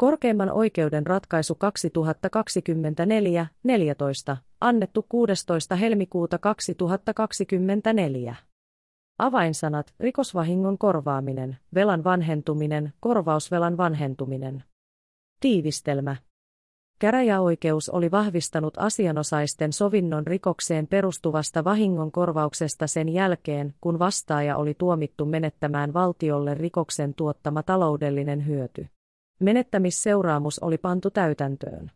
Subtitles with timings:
[0.00, 1.58] Korkeimman oikeuden ratkaisu
[4.32, 5.76] 2024-14, annettu 16.
[5.76, 8.36] helmikuuta 2024.
[9.18, 14.64] Avainsanat, rikosvahingon korvaaminen, velan vanhentuminen, korvausvelan vanhentuminen.
[15.40, 16.16] Tiivistelmä.
[16.98, 25.92] Käräjäoikeus oli vahvistanut asianosaisten sovinnon rikokseen perustuvasta vahingonkorvauksesta sen jälkeen, kun vastaaja oli tuomittu menettämään
[25.94, 28.86] valtiolle rikoksen tuottama taloudellinen hyöty.
[29.40, 31.90] Menettämisseuraamus oli pantu täytäntöön.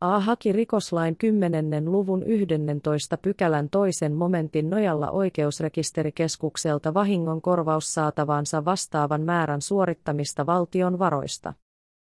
[0.00, 1.92] A haki rikoslain 10.
[1.92, 11.54] luvun 11 pykälän toisen momentin nojalla oikeusrekisterikeskukselta vahingonkorvaussaatavansa vastaavan määrän suorittamista valtion varoista.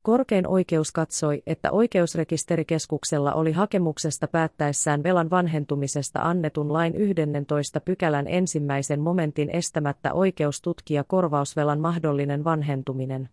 [0.03, 8.99] Korkein oikeus katsoi, että oikeusrekisterikeskuksella oli hakemuksesta päättäessään velan vanhentumisesta annetun lain 11 pykälän ensimmäisen
[8.99, 13.29] momentin estämättä oikeus tutkia korvausvelan mahdollinen vanhentuminen.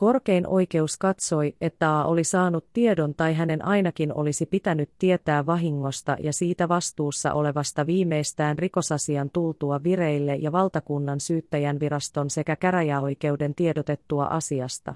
[0.00, 6.16] Korkein oikeus katsoi, että A oli saanut tiedon tai hänen ainakin olisi pitänyt tietää vahingosta
[6.20, 14.24] ja siitä vastuussa olevasta viimeistään rikosasian tultua vireille ja valtakunnan syyttäjän viraston sekä käräjäoikeuden tiedotettua
[14.24, 14.94] asiasta.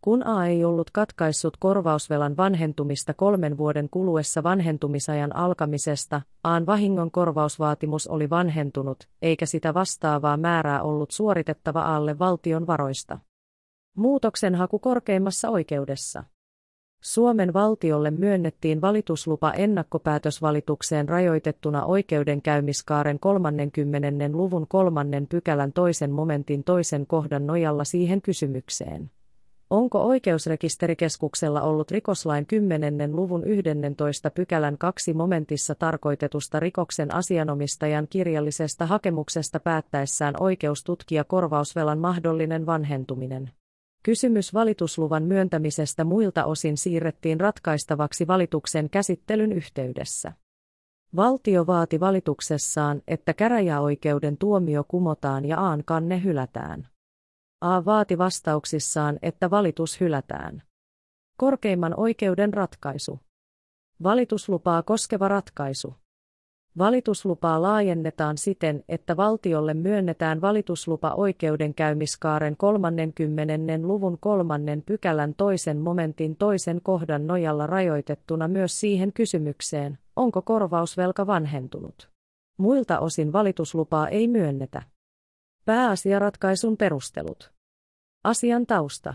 [0.00, 8.06] Kun A ei ollut katkaissut korvausvelan vanhentumista kolmen vuoden kuluessa vanhentumisajan alkamisesta, Aan vahingon korvausvaatimus
[8.06, 13.18] oli vanhentunut, eikä sitä vastaavaa määrää ollut suoritettava alle valtion varoista.
[13.94, 16.24] Muutoksen haku korkeimmassa oikeudessa.
[17.00, 24.28] Suomen valtiolle myönnettiin valituslupa ennakkopäätösvalitukseen rajoitettuna oikeudenkäymiskaaren 30.
[24.32, 29.10] luvun kolmannen pykälän toisen momentin toisen kohdan nojalla siihen kysymykseen.
[29.70, 33.16] Onko oikeusrekisterikeskuksella ollut rikoslain 10.
[33.16, 42.66] luvun 11 pykälän 2 momentissa tarkoitetusta rikoksen asianomistajan kirjallisesta hakemuksesta päättäessään oikeus tutkia korvausvelan mahdollinen
[42.66, 43.50] vanhentuminen?
[44.04, 50.32] Kysymys valitusluvan myöntämisestä muilta osin siirrettiin ratkaistavaksi valituksen käsittelyn yhteydessä.
[51.16, 56.88] Valtio vaati valituksessaan, että käräjäoikeuden tuomio kumotaan ja Aan kanne hylätään.
[57.60, 60.62] A vaati vastauksissaan, että valitus hylätään.
[61.38, 63.20] Korkeimman oikeuden ratkaisu.
[64.02, 65.94] Valituslupaa koskeva ratkaisu.
[66.78, 73.78] Valituslupaa laajennetaan siten, että valtiolle myönnetään valituslupa oikeudenkäymiskaaren 30.
[73.82, 82.08] luvun kolmannen pykälän toisen momentin toisen kohdan nojalla rajoitettuna myös siihen kysymykseen, onko korvausvelka vanhentunut.
[82.58, 84.82] Muilta osin valituslupaa ei myönnetä.
[85.64, 87.52] Pääasiaratkaisun perustelut.
[88.24, 89.14] Asian tausta.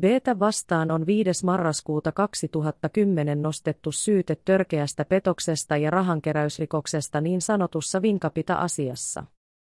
[0.00, 1.44] Btä vastaan on 5.
[1.44, 9.24] marraskuuta 2010 nostettu syyte törkeästä petoksesta ja rahankeräysrikoksesta niin sanotussa Vinkapita-asiassa.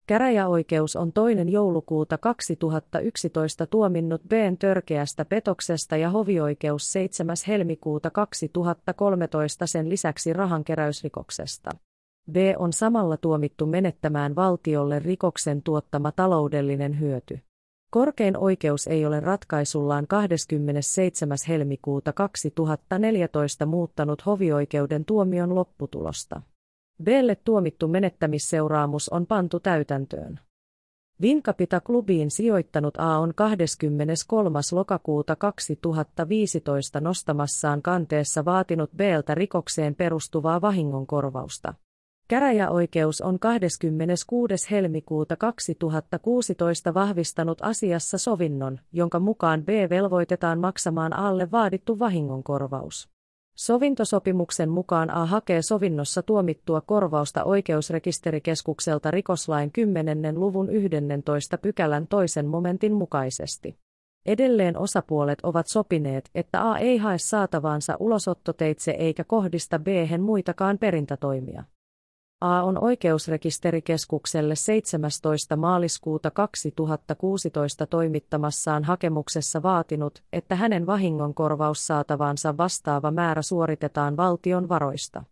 [0.06, 7.37] Käräjäoikeus on toinen joulukuuta 2011 tuominnut Bn törkeästä petoksesta ja hovioikeus 7.
[7.49, 11.71] helmikuuta 2013 sen lisäksi rahankeräysrikoksesta.
[12.33, 17.41] B on samalla tuomittu menettämään valtiolle rikoksen tuottama taloudellinen hyöty.
[17.92, 21.38] Korkein oikeus ei ole ratkaisullaan 27.
[21.48, 26.42] helmikuuta 2014 muuttanut hovioikeuden tuomion lopputulosta.
[27.04, 30.41] Belle tuomittu menettämisseuraamus on pantu täytäntöön.
[31.20, 34.60] Vinkapita klubiin sijoittanut A on 23.
[34.72, 41.74] lokakuuta 2015 nostamassaan kanteessa vaatinut Bltä rikokseen perustuvaa vahingonkorvausta.
[42.32, 44.70] Käräjäoikeus on 26.
[44.70, 53.09] helmikuuta 2016 vahvistanut asiassa sovinnon, jonka mukaan B velvoitetaan maksamaan alle vaadittu vahingonkorvaus.
[53.56, 60.41] Sovintosopimuksen mukaan A hakee sovinnossa tuomittua korvausta oikeusrekisterikeskukselta rikoslain 10.
[60.41, 63.76] luvun 11 pykälän toisen momentin mukaisesti.
[64.26, 69.87] Edelleen osapuolet ovat sopineet, että A ei hae saatavaansa ulosottoteitse eikä kohdista b
[70.19, 71.65] muitakaan perintätoimia.
[72.42, 75.56] A on oikeusrekisterikeskukselle 17.
[75.56, 85.24] maaliskuuta 2016 toimittamassaan hakemuksessa vaatinut, että hänen vahingonkorvaussaatavansa vastaava määrä suoritetaan valtion varoista.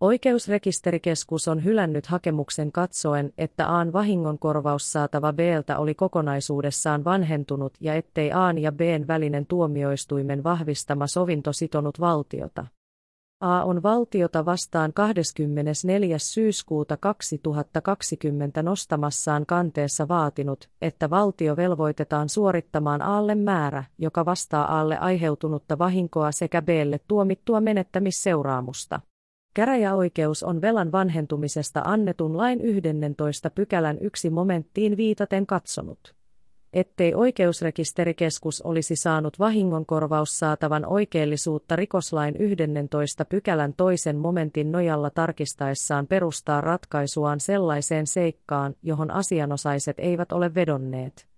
[0.00, 8.58] Oikeusrekisterikeskus on hylännyt hakemuksen katsoen, että Aan vahingonkorvaussaatava Bltä oli kokonaisuudessaan vanhentunut ja ettei Aan
[8.58, 12.66] ja Bn välinen tuomioistuimen vahvistama sovinto sitonut valtiota.
[13.40, 16.18] A on valtiota vastaan 24.
[16.18, 25.78] syyskuuta 2020 nostamassaan kanteessa vaatinut, että valtio velvoitetaan suorittamaan Aalle määrä, joka vastaa Aalle aiheutunutta
[25.78, 29.00] vahinkoa sekä Blle tuomittua menettämisseuraamusta.
[29.54, 36.17] Käräjäoikeus on velan vanhentumisesta annetun lain 11 pykälän yksi momenttiin viitaten katsonut
[36.72, 47.40] ettei oikeusrekisterikeskus olisi saanut vahingonkorvaussaatavan oikeellisuutta rikoslain 11 pykälän toisen momentin nojalla tarkistaessaan perustaa ratkaisuaan
[47.40, 51.28] sellaiseen seikkaan, johon asianosaiset eivät ole vedonneet.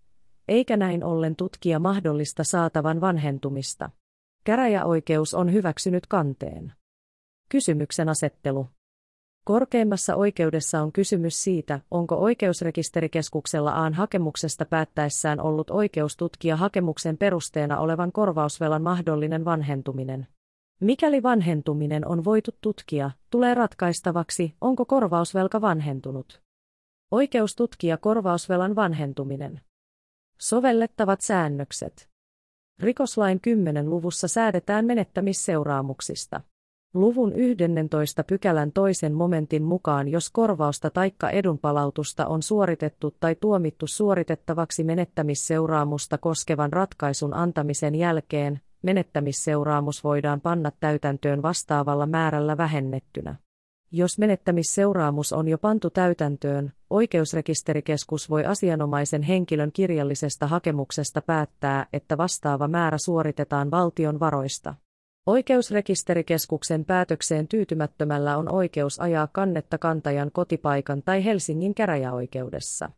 [0.48, 3.90] Eikä näin ollen tutkia mahdollista saatavan vanhentumista.
[4.44, 6.72] Käräjäoikeus on hyväksynyt kanteen.
[7.48, 8.66] Kysymyksen asettelu.
[9.50, 17.78] Korkeimmassa oikeudessa on kysymys siitä, onko oikeusrekisterikeskuksella AAN hakemuksesta päättäessään ollut oikeus tutkia hakemuksen perusteena
[17.78, 20.26] olevan korvausvelan mahdollinen vanhentuminen.
[20.80, 26.42] Mikäli vanhentuminen on voitu tutkia, tulee ratkaistavaksi, onko korvausvelka vanhentunut.
[27.10, 29.60] Oikeus tutkia korvausvelan vanhentuminen.
[30.38, 32.08] Sovellettavat säännökset.
[32.80, 36.40] Rikoslain 10 luvussa säädetään menettämisseuraamuksista.
[36.94, 44.84] Luvun 11 pykälän toisen momentin mukaan jos korvausta taikka edunpalautusta on suoritettu tai tuomittu suoritettavaksi
[44.84, 53.34] menettämisseuraamusta koskevan ratkaisun antamisen jälkeen, menettämisseuraamus voidaan panna täytäntöön vastaavalla määrällä vähennettynä.
[53.92, 62.68] Jos menettämisseuraamus on jo pantu täytäntöön, oikeusrekisterikeskus voi asianomaisen henkilön kirjallisesta hakemuksesta päättää, että vastaava
[62.68, 64.74] määrä suoritetaan valtion varoista.
[65.30, 72.90] Oikeusrekisterikeskuksen päätökseen tyytymättömällä on oikeus ajaa kannetta kantajan kotipaikan tai Helsingin käräjäoikeudessa.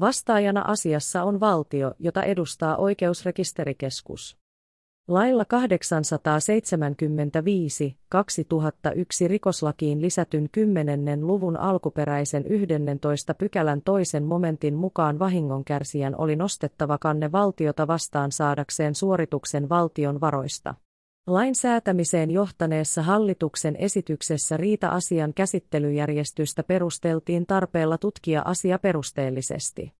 [0.00, 4.36] Vastaajana asiassa on valtio, jota edustaa oikeusrekisterikeskus.
[5.08, 11.26] Lailla 875 2001 rikoslakiin lisätyn 10.
[11.26, 19.68] luvun alkuperäisen 11 pykälän toisen momentin mukaan vahingonkärsijän oli nostettava kanne valtiota vastaan saadakseen suorituksen
[19.68, 20.74] valtion varoista.
[21.26, 29.92] Lain säätämiseen johtaneessa hallituksen esityksessä riita-asian käsittelyjärjestystä perusteltiin tarpeella tutkia asia perusteellisesti.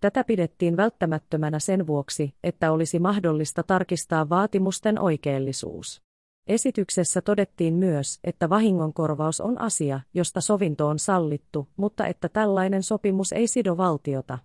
[0.00, 6.02] Tätä pidettiin välttämättömänä sen vuoksi, että olisi mahdollista tarkistaa vaatimusten oikeellisuus.
[6.46, 13.32] Esityksessä todettiin myös, että vahingonkorvaus on asia, josta sovinto on sallittu, mutta että tällainen sopimus
[13.32, 14.38] ei sido valtiota.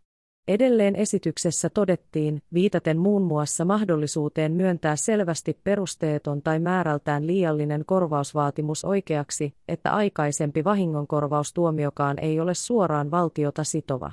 [0.48, 9.54] Edelleen esityksessä todettiin, viitaten muun muassa mahdollisuuteen myöntää selvästi perusteeton tai määrältään liiallinen korvausvaatimus oikeaksi,
[9.68, 14.12] että aikaisempi vahingonkorvaustuomiokaan ei ole suoraan valtiota sitova.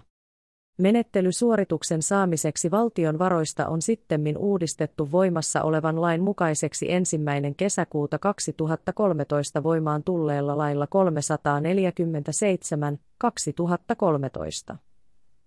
[0.78, 9.62] Menettely suorituksen saamiseksi valtion varoista on sittemmin uudistettu voimassa olevan lain mukaiseksi ensimmäinen kesäkuuta 2013
[9.62, 14.76] voimaan tulleella lailla 347 2013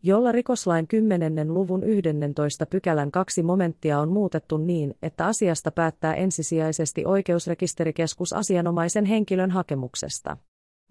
[0.04, 1.54] jolla rikoslain 10.
[1.54, 9.52] luvun 11 pykälän kaksi momenttia on muutettu niin, että asiasta päättää ensisijaisesti oikeusrekisterikeskus asianomaisen henkilön
[9.52, 10.38] hakemuksesta.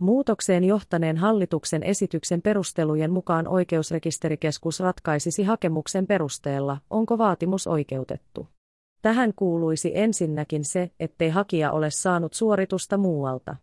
[0.00, 8.48] Muutokseen johtaneen hallituksen esityksen perustelujen mukaan oikeusrekisterikeskus ratkaisisi hakemuksen perusteella, onko vaatimus oikeutettu.
[9.02, 13.56] Tähän kuuluisi ensinnäkin se, ettei hakija ole saanut suoritusta muualta.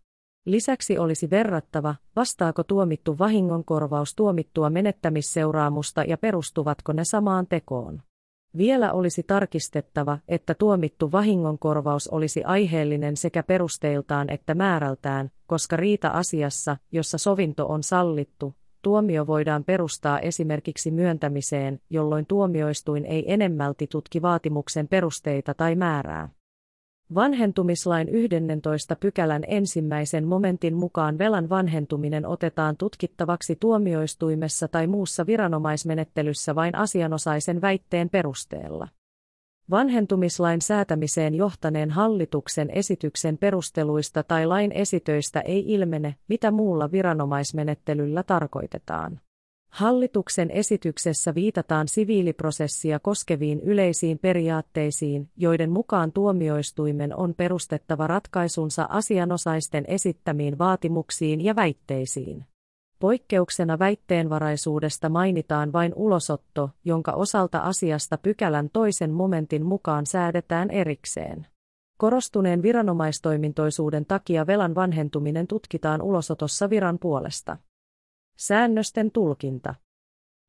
[0.45, 8.01] Lisäksi olisi verrattava, vastaako tuomittu vahingonkorvaus tuomittua menettämisseuraamusta ja perustuvatko ne samaan tekoon.
[8.57, 17.17] Vielä olisi tarkistettava, että tuomittu vahingonkorvaus olisi aiheellinen sekä perusteiltaan että määrältään, koska riita-asiassa, jossa
[17.17, 25.53] sovinto on sallittu, tuomio voidaan perustaa esimerkiksi myöntämiseen, jolloin tuomioistuin ei enemmälti tutki vaatimuksen perusteita
[25.53, 26.29] tai määrää.
[27.15, 36.75] Vanhentumislain 11 pykälän ensimmäisen momentin mukaan velan vanhentuminen otetaan tutkittavaksi tuomioistuimessa tai muussa viranomaismenettelyssä vain
[36.75, 38.87] asianosaisen väitteen perusteella.
[39.69, 49.19] Vanhentumislain säätämiseen johtaneen hallituksen esityksen perusteluista tai lain esitöistä ei ilmene, mitä muulla viranomaismenettelyllä tarkoitetaan.
[49.69, 60.57] Hallituksen esityksessä viitataan siviiliprosessia koskeviin yleisiin periaatteisiin, joiden mukaan tuomioistuimen on perustettava ratkaisunsa asianosaisten esittämiin
[60.57, 62.45] vaatimuksiin ja väitteisiin.
[62.99, 71.47] Poikkeuksena väitteenvaraisuudesta mainitaan vain ulosotto, jonka osalta asiasta pykälän toisen momentin mukaan säädetään erikseen.
[71.97, 77.57] Korostuneen viranomaistoimintoisuuden takia velan vanhentuminen tutkitaan ulosotossa viran puolesta.
[78.39, 79.75] Säännösten tulkinta.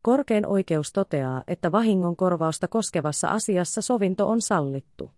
[0.02, 5.10] Korkein oikeus toteaa, että vahingonkorvausta koskevassa asiassa sovinto on sallittu.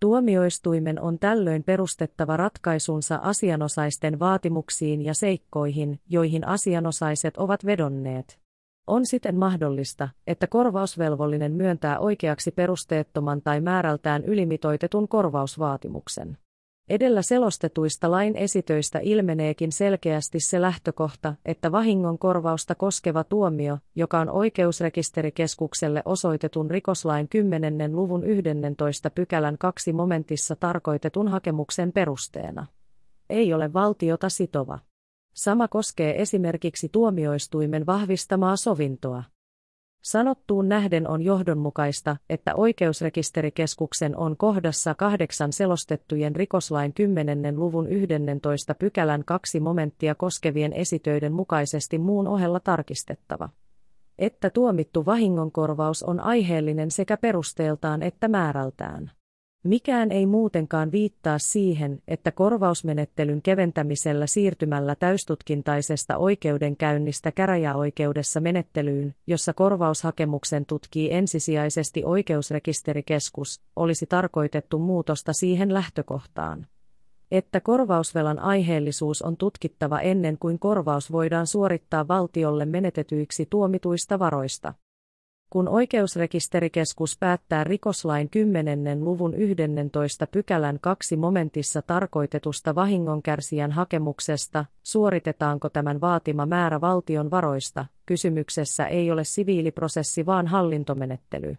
[0.00, 8.38] Tuomioistuimen on tällöin perustettava ratkaisunsa asianosaisten vaatimuksiin ja seikkoihin, joihin asianosaiset ovat vedonneet.
[8.86, 16.38] On siten mahdollista, että korvausvelvollinen myöntää oikeaksi perusteettoman tai määrältään ylimitoitetun korvausvaatimuksen.
[16.88, 24.30] Edellä selostetuista lain esitöistä ilmeneekin selkeästi se lähtökohta, että vahingon korvausta koskeva tuomio, joka on
[24.30, 27.96] oikeusrekisterikeskukselle osoitetun rikoslain 10.
[27.96, 32.66] luvun 11 pykälän 2 momentissa tarkoitetun hakemuksen perusteena,
[33.30, 34.78] ei ole valtiota sitova.
[35.34, 39.22] Sama koskee esimerkiksi tuomioistuimen vahvistamaa sovintoa.
[40.06, 47.56] Sanottuun nähden on johdonmukaista, että oikeusrekisterikeskuksen on kohdassa kahdeksan selostettujen rikoslain 10.
[47.56, 53.48] luvun 11 pykälän kaksi momenttia koskevien esitöiden mukaisesti muun ohella tarkistettava.
[54.18, 59.10] Että tuomittu vahingonkorvaus on aiheellinen sekä perusteeltaan että määrältään.
[59.66, 70.66] Mikään ei muutenkaan viittaa siihen, että korvausmenettelyn keventämisellä siirtymällä täystutkintaisesta oikeudenkäynnistä käräjäoikeudessa menettelyyn, jossa korvaushakemuksen
[70.66, 76.66] tutkii ensisijaisesti oikeusrekisterikeskus, olisi tarkoitettu muutosta siihen lähtökohtaan.
[77.30, 84.74] Että korvausvelan aiheellisuus on tutkittava ennen kuin korvaus voidaan suorittaa valtiolle menetetyiksi tuomituista varoista.
[85.50, 89.04] Kun oikeusrekisterikeskus päättää rikoslain 10.
[89.04, 98.86] luvun 11 pykälän 2 momentissa tarkoitetusta vahingonkärsijän hakemuksesta, suoritetaanko tämän vaatima määrä valtion varoista, kysymyksessä
[98.86, 101.56] ei ole siviiliprosessi vaan hallintomenettely,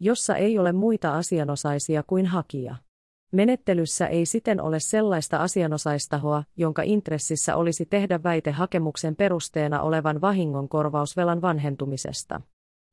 [0.00, 2.76] jossa ei ole muita asianosaisia kuin hakija.
[3.32, 11.42] Menettelyssä ei siten ole sellaista asianosaistahoa, jonka intressissä olisi tehdä väite hakemuksen perusteena olevan vahingonkorvausvelan
[11.42, 12.40] vanhentumisesta.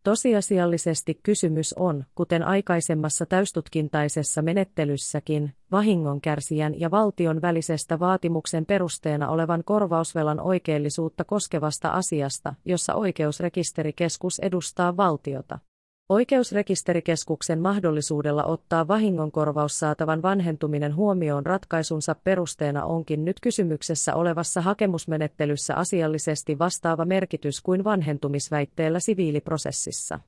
[0.03, 10.39] Tosiasiallisesti kysymys on, kuten aikaisemmassa täystutkintaisessa menettelyssäkin, vahingonkärsijän ja valtion välisestä vaatimuksen perusteena olevan korvausvelan
[10.39, 15.59] oikeellisuutta koskevasta asiasta, jossa oikeusrekisterikeskus edustaa valtiota.
[16.09, 27.05] Oikeusrekisterikeskuksen mahdollisuudella ottaa vahingonkorvaussaatavan vanhentuminen huomioon ratkaisunsa perusteena onkin nyt kysymyksessä olevassa hakemusmenettelyssä asiallisesti vastaava
[27.05, 30.19] merkitys kuin vanhentumisväitteellä siviiliprosessissa.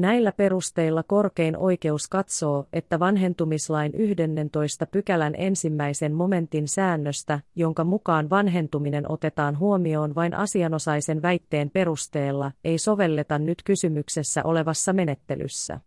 [0.00, 9.10] Näillä perusteilla korkein oikeus katsoo, että vanhentumislain 11 pykälän ensimmäisen momentin säännöstä, jonka mukaan vanhentuminen
[9.12, 15.80] otetaan huomioon vain asianosaisen väitteen perusteella, ei sovelleta nyt kysymyksessä olevassa menettelyssä.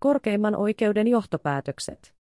[0.00, 2.14] Korkeimman oikeuden johtopäätökset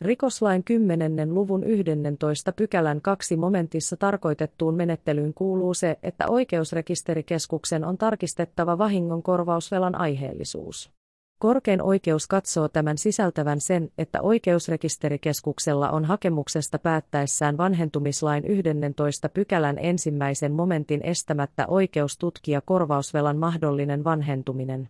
[0.00, 1.34] Rikoslain 10.
[1.34, 10.90] luvun 11 pykälän 2 momentissa tarkoitettuun menettelyyn kuuluu se, että oikeusrekisterikeskuksen on tarkistettava vahingonkorvausvelan aiheellisuus.
[11.38, 20.52] Korkein oikeus katsoo tämän sisältävän sen, että oikeusrekisterikeskuksella on hakemuksesta päättäessään vanhentumislain 11 pykälän ensimmäisen
[20.52, 24.88] momentin estämättä oikeus tutkia korvausvelan mahdollinen vanhentuminen.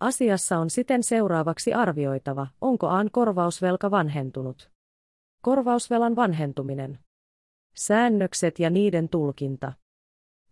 [0.00, 4.70] Asiassa on siten seuraavaksi arvioitava, onko AN korvausvelka vanhentunut.
[5.42, 6.98] Korvausvelan vanhentuminen.
[7.74, 9.72] Säännökset ja niiden tulkinta.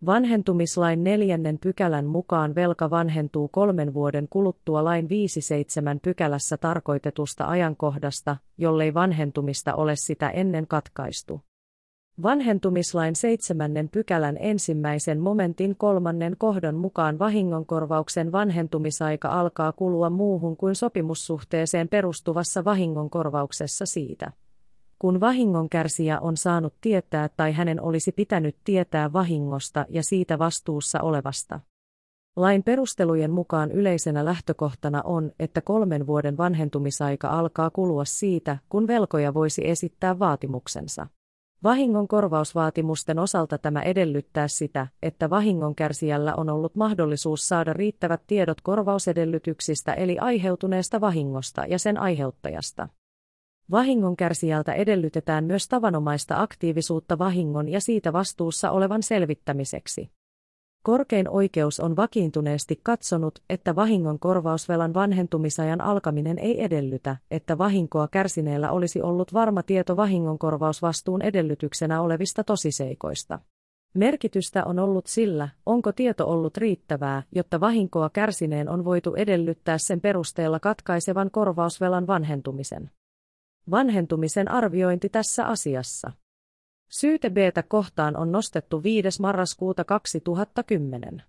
[0.05, 8.93] Vanhentumislain neljännen pykälän mukaan velka vanhentuu kolmen vuoden kuluttua lain 57 pykälässä tarkoitetusta ajankohdasta, jollei
[8.93, 11.41] vanhentumista ole sitä ennen katkaistu.
[12.23, 21.87] Vanhentumislain seitsemännen pykälän ensimmäisen momentin kolmannen kohdan mukaan vahingonkorvauksen vanhentumisaika alkaa kulua muuhun kuin sopimussuhteeseen
[21.87, 24.31] perustuvassa vahingonkorvauksessa siitä.
[24.99, 31.59] Kun vahingonkärsijä on saanut tietää tai hänen olisi pitänyt tietää vahingosta ja siitä vastuussa olevasta.
[32.35, 39.33] Lain perustelujen mukaan yleisenä lähtökohtana on, että kolmen vuoden vanhentumisaika alkaa kulua siitä, kun velkoja
[39.33, 41.07] voisi esittää vaatimuksensa.
[41.63, 49.93] Vahingon korvausvaatimusten osalta tämä edellyttää sitä, että vahingonkärsijällä on ollut mahdollisuus saada riittävät tiedot korvausedellytyksistä
[49.93, 52.89] eli aiheutuneesta vahingosta ja sen aiheuttajasta.
[53.71, 60.11] Vahingonkärsijältä edellytetään myös tavanomaista aktiivisuutta vahingon ja siitä vastuussa olevan selvittämiseksi.
[60.87, 68.71] Korkein oikeus on vakiintuneesti katsonut, että vahingon korvausvelan vanhentumisajan alkaminen ei edellytä, että vahinkoa kärsineellä
[68.71, 73.39] olisi ollut varma tieto vahingonkorvausvastuun edellytyksenä olevista tosiseikoista.
[73.93, 80.01] Merkitystä on ollut sillä, onko tieto ollut riittävää, jotta vahinkoa kärsineen on voitu edellyttää sen
[80.01, 82.91] perusteella katkaisevan korvausvelan vanhentumisen.
[83.71, 86.11] Vanhentumisen arviointi tässä asiassa.
[86.89, 89.21] Syyte b kohtaan on nostettu 5.
[89.21, 91.23] marraskuuta 2010.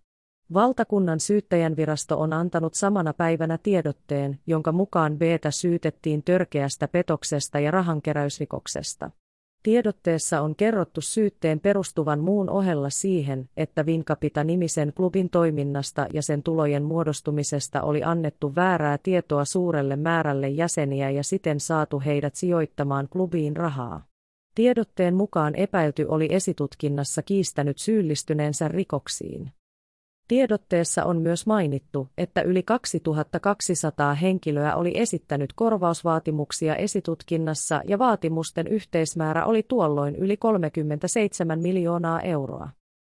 [0.54, 9.10] Valtakunnan syyttäjänvirasto on antanut samana päivänä tiedotteen, jonka mukaan b syytettiin törkeästä petoksesta ja rahankeräysrikoksesta.
[9.62, 16.82] Tiedotteessa on kerrottu syytteen perustuvan muun ohella siihen, että Vinkapita-nimisen klubin toiminnasta ja sen tulojen
[16.82, 24.08] muodostumisesta oli annettu väärää tietoa suurelle määrälle jäseniä ja siten saatu heidät sijoittamaan klubiin rahaa.
[24.58, 29.52] Tiedotteen mukaan epäilty oli esitutkinnassa kiistänyt syyllistyneensä rikoksiin.
[30.28, 39.44] Tiedotteessa on myös mainittu, että yli 2200 henkilöä oli esittänyt korvausvaatimuksia esitutkinnassa ja vaatimusten yhteismäärä
[39.44, 42.68] oli tuolloin yli 37 miljoonaa euroa.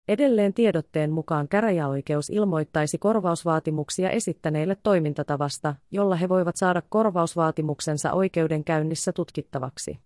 [0.07, 9.99] Edelleen tiedotteen mukaan käräjäoikeus ilmoittaisi korvausvaatimuksia esittäneille toimintatavasta, jolla he voivat saada korvausvaatimuksensa oikeudenkäynnissä tutkittavaksi.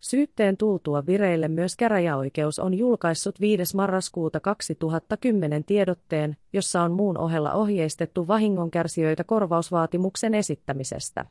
[0.00, 3.76] Syytteen tultua vireille myös käräjäoikeus on julkaissut 5.
[3.76, 11.24] marraskuuta 2010 tiedotteen, jossa on muun ohella ohjeistettu vahingonkärsijöitä korvausvaatimuksen esittämisestä.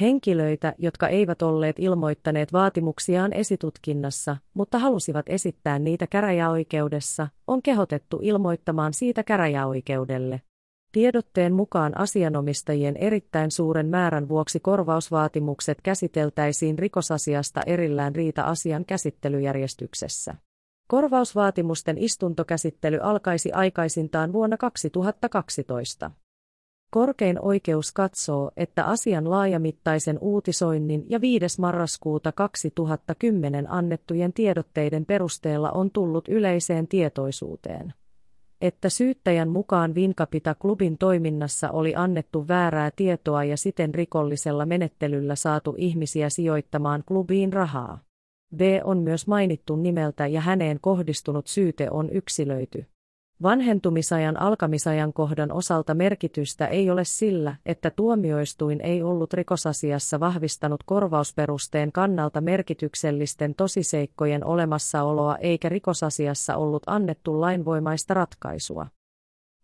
[0.00, 8.94] Henkilöitä, jotka eivät olleet ilmoittaneet vaatimuksiaan esitutkinnassa, mutta halusivat esittää niitä käräjäoikeudessa, on kehotettu ilmoittamaan
[8.94, 10.40] siitä käräjäoikeudelle.
[10.92, 20.34] Tiedotteen mukaan asianomistajien erittäin suuren määrän vuoksi korvausvaatimukset käsiteltäisiin rikosasiasta erillään riita-asian käsittelyjärjestyksessä.
[20.88, 26.10] Korvausvaatimusten istuntokäsittely alkaisi aikaisintaan vuonna 2012.
[26.90, 31.60] Korkein oikeus katsoo, että asian laajamittaisen uutisoinnin ja 5.
[31.60, 37.94] marraskuuta 2010 annettujen tiedotteiden perusteella on tullut yleiseen tietoisuuteen
[38.60, 46.30] että syyttäjän mukaan Vinkapita-klubin toiminnassa oli annettu väärää tietoa ja siten rikollisella menettelyllä saatu ihmisiä
[46.30, 47.98] sijoittamaan klubiin rahaa.
[48.56, 52.86] B on myös mainittu nimeltä ja häneen kohdistunut syyte on yksilöity.
[53.42, 62.40] Vanhentumisajan alkamisajankohdan osalta merkitystä ei ole sillä, että tuomioistuin ei ollut rikosasiassa vahvistanut korvausperusteen kannalta
[62.40, 68.86] merkityksellisten tosiseikkojen olemassaoloa eikä rikosasiassa ollut annettu lainvoimaista ratkaisua.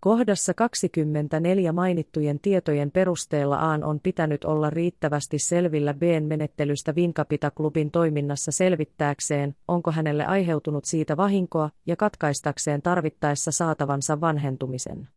[0.05, 8.53] Kohdassa 24 mainittujen tietojen perusteella Aan on pitänyt olla riittävästi selvillä Bn menettelystä Vinkapita-klubin toiminnassa
[8.53, 15.09] selvittääkseen, onko hänelle aiheutunut siitä vahinkoa ja katkaistakseen tarvittaessa saatavansa vanhentumisen.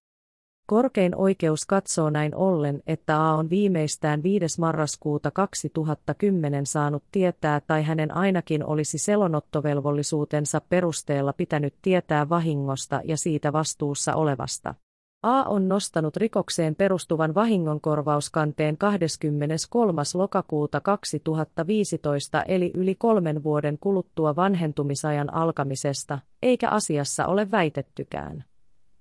[0.69, 4.59] Korkein oikeus katsoo näin ollen, että A on viimeistään 5.
[4.59, 13.53] marraskuuta 2010 saanut tietää tai hänen ainakin olisi selonottovelvollisuutensa perusteella pitänyt tietää vahingosta ja siitä
[13.53, 14.75] vastuussa olevasta.
[15.23, 20.01] A on nostanut rikokseen perustuvan vahingonkorvauskanteen 23.
[20.13, 28.43] lokakuuta 2015 eli yli kolmen vuoden kuluttua vanhentumisajan alkamisesta, eikä asiassa ole väitettykään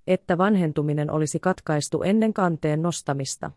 [0.06, 3.50] että vanhentuminen olisi katkaistu ennen kanteen nostamista.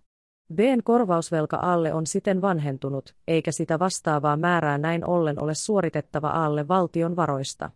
[0.53, 6.67] Bn korvausvelka alle on siten vanhentunut, eikä sitä vastaavaa määrää näin ollen ole suoritettava alle
[6.67, 7.71] valtion varoista.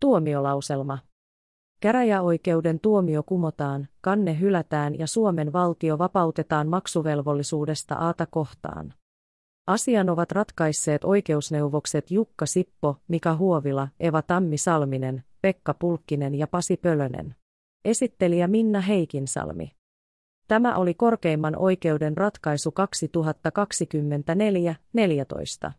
[0.00, 0.98] Tuomiolauselma.
[1.80, 8.94] Käräjäoikeuden tuomio kumotaan, kanne hylätään ja Suomen valtio vapautetaan maksuvelvollisuudesta aata kohtaan.
[9.66, 16.76] Asian ovat ratkaisseet oikeusneuvokset Jukka Sippo, Mika Huovila, Eva Tammi Salminen, Pekka Pulkkinen ja Pasi
[16.76, 17.34] Pölönen.
[17.84, 19.70] Esittelijä Minna Heikinsalmi.
[20.48, 22.74] Tämä oli korkeimman oikeuden ratkaisu
[25.68, 25.72] 2024-14.